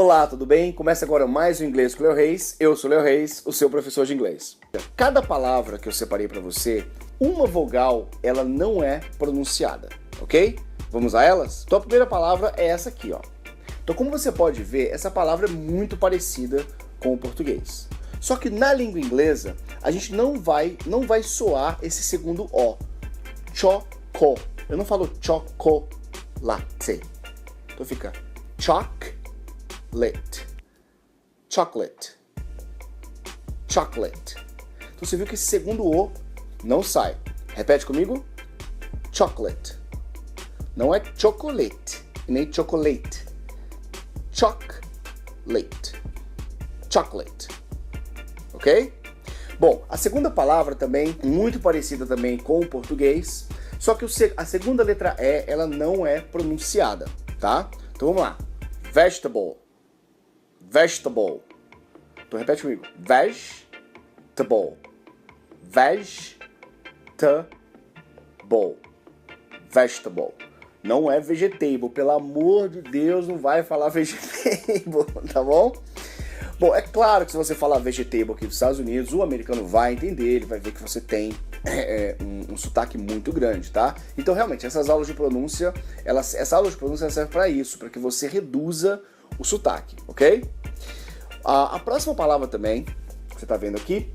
Olá, 0.00 0.28
tudo 0.28 0.46
bem? 0.46 0.70
Começa 0.70 1.04
agora 1.04 1.26
mais 1.26 1.60
um 1.60 1.64
Inglês 1.64 1.92
com 1.92 2.04
o 2.04 2.06
Leo 2.06 2.14
Reis. 2.14 2.54
Eu 2.60 2.76
sou 2.76 2.88
o 2.88 2.94
Leo 2.94 3.02
Reis, 3.02 3.42
o 3.44 3.52
seu 3.52 3.68
professor 3.68 4.06
de 4.06 4.14
inglês. 4.14 4.56
Cada 4.96 5.20
palavra 5.20 5.76
que 5.76 5.88
eu 5.88 5.92
separei 5.92 6.28
para 6.28 6.40
você, 6.40 6.86
uma 7.18 7.48
vogal, 7.48 8.06
ela 8.22 8.44
não 8.44 8.80
é 8.80 9.00
pronunciada, 9.18 9.88
ok? 10.20 10.56
Vamos 10.92 11.16
a 11.16 11.24
elas? 11.24 11.64
Então 11.66 11.78
a 11.78 11.80
primeira 11.80 12.06
palavra 12.06 12.52
é 12.56 12.68
essa 12.68 12.90
aqui, 12.90 13.10
ó. 13.10 13.20
Então 13.82 13.92
como 13.92 14.08
você 14.08 14.30
pode 14.30 14.62
ver, 14.62 14.92
essa 14.92 15.10
palavra 15.10 15.48
é 15.48 15.50
muito 15.50 15.96
parecida 15.96 16.64
com 17.00 17.14
o 17.14 17.18
português. 17.18 17.88
Só 18.20 18.36
que 18.36 18.48
na 18.50 18.72
língua 18.72 19.00
inglesa, 19.00 19.56
a 19.82 19.90
gente 19.90 20.14
não 20.14 20.40
vai, 20.40 20.78
não 20.86 21.08
vai 21.08 21.24
soar 21.24 21.76
esse 21.82 22.04
segundo 22.04 22.44
O. 22.52 22.76
Choco. 23.52 24.36
Eu 24.68 24.76
não 24.76 24.84
falo 24.84 25.10
chocolate. 25.20 27.00
Então 27.74 27.84
fica 27.84 28.12
chocolate. 29.90 30.46
Chocolate. 31.48 32.14
Chocolate. 33.68 34.36
Então 34.80 35.08
você 35.08 35.16
viu 35.16 35.26
que 35.26 35.34
esse 35.34 35.46
segundo 35.46 35.84
O 35.84 36.12
não 36.62 36.82
sai. 36.82 37.16
Repete 37.54 37.86
comigo. 37.86 38.24
Chocolate. 39.12 39.78
Não 40.76 40.94
é 40.94 41.02
chocolate, 41.16 42.04
nem 42.28 42.52
chocolate. 42.52 43.26
Chocolate. 44.30 46.02
Chocolate. 46.88 47.48
Ok? 48.52 48.92
Bom, 49.58 49.84
a 49.88 49.96
segunda 49.96 50.30
palavra 50.30 50.76
também, 50.76 51.18
muito 51.24 51.58
parecida 51.58 52.06
também 52.06 52.38
com 52.38 52.60
o 52.60 52.66
português, 52.66 53.48
só 53.80 53.94
que 53.94 54.04
a 54.36 54.44
segunda 54.44 54.84
letra 54.84 55.16
E, 55.18 55.44
ela 55.48 55.66
não 55.66 56.06
é 56.06 56.20
pronunciada, 56.20 57.06
tá? 57.40 57.68
Então 57.92 58.08
vamos 58.08 58.22
lá. 58.22 58.38
Vegetable. 58.92 59.67
Vegetable. 60.70 61.40
Então 62.26 62.38
repete 62.38 62.62
comigo. 62.62 62.82
Vegetable. 62.98 64.76
Vegetable. 65.62 66.36
Vegetable. 69.70 70.34
Não 70.82 71.10
é 71.10 71.20
vegetable. 71.20 71.88
Pelo 71.90 72.10
amor 72.10 72.68
de 72.68 72.82
Deus, 72.82 73.26
não 73.26 73.38
vai 73.38 73.62
falar 73.62 73.88
vegetable, 73.90 75.06
tá 75.32 75.42
bom? 75.42 75.72
Bom, 76.58 76.74
é 76.74 76.82
claro 76.82 77.24
que 77.24 77.30
se 77.30 77.36
você 77.36 77.54
falar 77.54 77.78
vegetable 77.78 78.32
aqui 78.32 78.44
dos 78.44 78.54
Estados 78.54 78.80
Unidos, 78.80 79.12
o 79.12 79.22
americano 79.22 79.64
vai 79.64 79.92
entender, 79.92 80.28
ele 80.28 80.44
vai 80.44 80.58
ver 80.58 80.72
que 80.72 80.82
você 80.82 81.00
tem 81.00 81.32
é, 81.64 82.16
é, 82.18 82.22
um, 82.22 82.52
um, 82.52 82.56
sotaque 82.56 82.98
muito 82.98 83.32
grande, 83.32 83.70
tá? 83.70 83.94
Então, 84.16 84.34
realmente, 84.34 84.66
essas 84.66 84.90
aulas 84.90 85.06
de 85.06 85.14
pronúncia, 85.14 85.72
elas, 86.04 86.34
essa 86.34 86.56
aula 86.56 86.68
de 86.68 86.76
pronúncia 86.76 87.08
serve 87.10 87.30
para 87.30 87.48
isso, 87.48 87.78
para 87.78 87.88
que 87.88 87.98
você 87.98 88.26
reduza 88.26 89.00
o 89.38 89.44
sotaque, 89.44 89.94
ok? 90.08 90.44
A, 91.44 91.76
a 91.76 91.78
próxima 91.78 92.14
palavra 92.14 92.46
também, 92.46 92.84
que 92.84 92.94
você 93.38 93.44
está 93.44 93.56
vendo 93.56 93.76
aqui, 93.76 94.12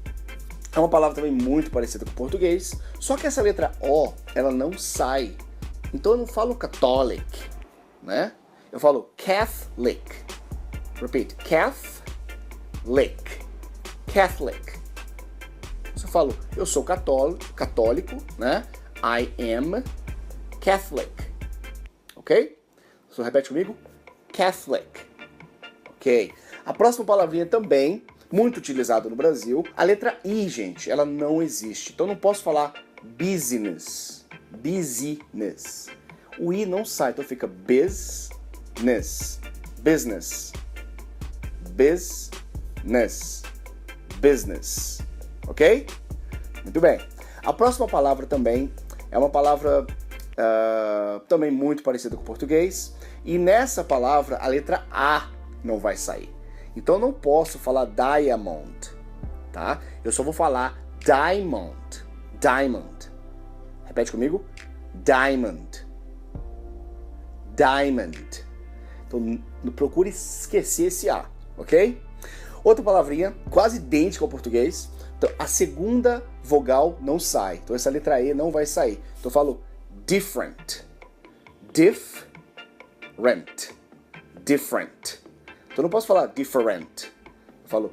é 0.76 0.80
uma 0.80 0.90
palavra 0.90 1.16
também 1.16 1.32
muito 1.32 1.70
parecida 1.72 2.06
com 2.06 2.12
o 2.12 2.16
português, 2.16 2.80
só 3.00 3.16
que 3.16 3.28
essa 3.28 3.42
letra 3.42 3.72
O, 3.82 4.14
ela 4.34 4.52
não 4.52 4.78
sai. 4.78 5.36
Então 5.94 6.14
eu 6.14 6.18
não 6.18 6.28
falo 6.28 6.56
catholic, 6.56 7.24
né? 8.02 8.34
Eu 8.72 8.80
falo 8.80 9.12
Catholic. 9.16 10.02
Repeat, 10.96 11.36
Catholic. 11.36 12.04
Catholic. 12.84 13.40
Catholic. 14.14 14.80
Você 15.96 16.08
fala, 16.08 16.34
eu 16.58 16.66
sou 16.66 16.84
católico, 16.84 17.54
católico, 17.54 18.18
né? 18.38 18.66
I 18.98 19.34
am 19.54 19.82
Catholic. 20.60 21.12
Ok? 22.16 22.60
Você 23.10 23.24
repete 23.24 23.50
comigo? 23.50 23.78
Catholic. 24.34 25.00
Ok. 25.92 26.34
A 26.66 26.74
próxima 26.74 27.06
palavrinha 27.06 27.46
também, 27.46 28.04
muito 28.32 28.58
utilizada 28.58 29.10
no 29.10 29.16
Brasil, 29.16 29.64
a 29.76 29.84
letra 29.84 30.18
I, 30.24 30.48
gente, 30.48 30.90
ela 30.90 31.06
não 31.06 31.42
existe. 31.42 31.92
Então 31.94 32.08
não 32.08 32.16
posso 32.16 32.44
falar 32.44 32.74
business. 33.04 34.26
Business. 34.52 35.88
O 36.40 36.54
I 36.54 36.66
não 36.66 36.86
sai, 36.86 37.12
então 37.12 37.24
fica. 37.24 37.48
Business. 37.48 39.40
Business 39.82 40.54
business. 41.74 43.44
Business. 44.20 45.02
Ok? 45.48 45.88
Muito 46.64 46.80
bem. 46.80 47.00
A 47.44 47.52
próxima 47.52 47.88
palavra 47.88 48.26
também 48.26 48.72
é 49.12 49.18
uma 49.18 49.30
palavra 49.30 49.84
uh, 49.84 51.20
também 51.28 51.52
muito 51.52 51.84
parecida 51.84 52.16
com 52.16 52.22
o 52.22 52.26
português. 52.26 52.96
E 53.26 53.38
nessa 53.38 53.84
palavra 53.84 54.38
a 54.38 54.48
letra 54.48 54.86
A 54.92 55.30
não 55.64 55.78
vai 55.78 55.98
sair. 55.98 56.30
Então 56.76 56.96
eu 56.96 57.02
não 57.02 57.14
posso 57.14 57.60
falar 57.60 57.86
diamond, 57.86 58.96
tá? 59.52 59.82
Eu 60.04 60.12
só 60.12 60.24
vou 60.24 60.34
falar 60.34 60.80
diamond. 61.00 62.06
Diamond. 62.40 63.12
Repete 63.86 64.12
comigo. 64.12 64.44
Diamond. 64.94 65.88
Diamond. 67.56 68.46
Então 69.08 69.44
procure 69.76 70.10
esquecer 70.10 70.88
esse 70.88 71.10
A, 71.10 71.26
ok? 71.58 72.02
Outra 72.64 72.84
palavrinha, 72.84 73.36
quase 73.50 73.78
idêntica 73.78 74.24
ao 74.24 74.30
português. 74.30 74.90
Então, 75.18 75.30
a 75.38 75.48
segunda 75.48 76.24
vogal 76.44 76.98
não 77.02 77.20
sai. 77.20 77.62
Então, 77.64 77.76
essa 77.76 77.90
letra 77.90 78.22
E 78.22 78.34
não 78.34 78.52
vai 78.52 78.66
sair. 78.66 79.02
Então, 79.20 79.26
eu 79.26 79.32
falo 79.32 79.62
different. 80.06 80.84
Different. 81.74 83.70
Different. 84.46 85.23
Então, 85.74 85.82
eu 85.82 85.84
não 85.84 85.90
posso 85.90 86.06
falar 86.06 86.28
different. 86.28 87.06
Eu 87.64 87.68
falo 87.68 87.92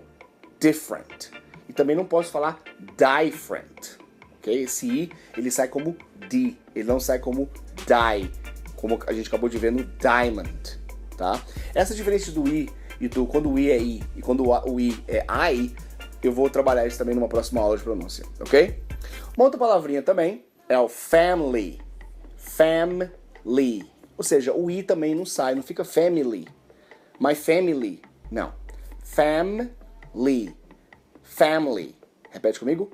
different. 0.60 1.30
E 1.66 1.72
também 1.72 1.96
não 1.96 2.04
posso 2.04 2.30
falar 2.30 2.62
different. 2.78 3.98
Ok? 4.36 4.62
Esse 4.62 4.86
I, 4.86 5.12
ele 5.34 5.50
sai 5.50 5.66
como 5.66 5.96
D. 6.28 6.56
Ele 6.74 6.84
não 6.86 7.00
sai 7.00 7.18
como 7.18 7.48
die. 7.86 8.30
Como 8.76 8.98
a 9.06 9.12
gente 9.14 9.28
acabou 9.28 9.48
de 9.48 9.56
ver 9.56 9.72
no 9.72 9.82
diamond. 9.84 10.78
Tá? 11.16 11.42
Essa 11.74 11.94
diferença 11.94 12.30
do 12.30 12.46
I 12.46 12.68
e 13.00 13.08
do 13.08 13.26
quando 13.26 13.50
o 13.50 13.58
I 13.58 13.70
é 13.70 13.78
I 13.78 14.02
e 14.14 14.20
quando 14.20 14.47
o 14.47 14.78
I 14.78 15.02
é 15.08 15.24
AI, 15.26 15.74
eu 16.22 16.32
vou 16.32 16.50
trabalhar 16.50 16.86
isso 16.86 16.98
também 16.98 17.14
numa 17.14 17.28
próxima 17.28 17.62
aula 17.62 17.78
de 17.78 17.82
pronúncia, 17.82 18.26
ok? 18.41 18.82
Uma 19.36 19.44
outra 19.44 19.58
palavrinha 19.58 20.02
também 20.02 20.44
é 20.68 20.78
o 20.78 20.88
family. 20.88 21.80
Family. 22.36 23.91
Ou 24.18 24.24
seja, 24.24 24.52
o 24.52 24.70
I 24.70 24.82
também 24.82 25.14
não 25.14 25.24
sai, 25.24 25.54
não 25.54 25.62
fica 25.62 25.82
family. 25.82 26.47
My 27.20 27.34
family. 27.34 28.00
Não. 28.31 28.53
Family. 29.04 30.56
Family. 31.22 31.94
Repete 32.31 32.58
comigo. 32.58 32.91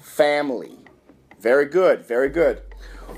Family. 0.00 0.84
Very 1.40 1.66
good, 1.66 2.04
very 2.04 2.28
good. 2.28 2.62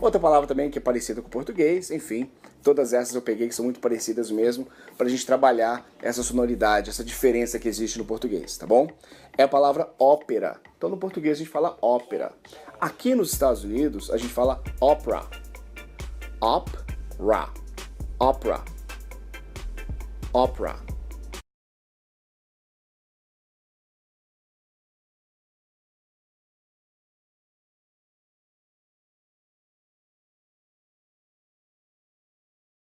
Outra 0.00 0.18
palavra 0.18 0.48
também 0.48 0.70
que 0.70 0.78
é 0.78 0.80
parecida 0.80 1.20
com 1.20 1.28
o 1.28 1.30
português, 1.30 1.90
enfim, 1.90 2.30
Todas 2.62 2.92
essas 2.92 3.14
eu 3.14 3.22
peguei 3.22 3.48
que 3.48 3.54
são 3.54 3.64
muito 3.64 3.80
parecidas 3.80 4.30
mesmo, 4.30 4.68
para 4.96 5.06
a 5.06 5.10
gente 5.10 5.24
trabalhar 5.24 5.88
essa 6.02 6.22
sonoridade, 6.22 6.90
essa 6.90 7.02
diferença 7.02 7.58
que 7.58 7.66
existe 7.66 7.98
no 7.98 8.04
português, 8.04 8.56
tá 8.58 8.66
bom? 8.66 8.88
É 9.36 9.44
a 9.44 9.48
palavra 9.48 9.88
ópera. 9.98 10.60
Então 10.76 10.90
no 10.90 10.98
português 10.98 11.38
a 11.38 11.38
gente 11.38 11.50
fala 11.50 11.78
ópera. 11.80 12.32
Aqui 12.78 13.14
nos 13.14 13.32
Estados 13.32 13.64
Unidos 13.64 14.10
a 14.10 14.18
gente 14.18 14.32
fala 14.32 14.62
opera. 14.78 15.26
Opera. 16.38 17.48
Opera. 18.18 18.62
Opera. 20.34 20.76